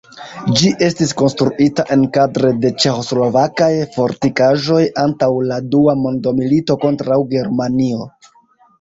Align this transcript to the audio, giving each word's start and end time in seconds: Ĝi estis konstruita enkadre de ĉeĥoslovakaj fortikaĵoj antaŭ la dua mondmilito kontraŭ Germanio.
Ĝi 0.59 0.69
estis 0.85 1.11
konstruita 1.19 1.85
enkadre 1.97 2.51
de 2.63 2.73
ĉeĥoslovakaj 2.85 3.69
fortikaĵoj 3.99 4.81
antaŭ 5.07 5.33
la 5.53 5.63
dua 5.77 5.99
mondmilito 6.05 6.83
kontraŭ 6.89 7.25
Germanio. 7.39 8.15